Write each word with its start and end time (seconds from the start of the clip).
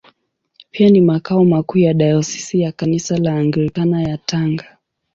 Pia 0.71 0.89
ni 0.89 1.01
makao 1.01 1.45
makuu 1.45 1.77
ya 1.79 1.93
Dayosisi 1.93 2.59
ya 2.61 2.71
Kanisa 2.71 3.17
la 3.17 3.37
Anglikana 3.39 4.01
ya 4.03 4.17
Tanga. 4.17 4.77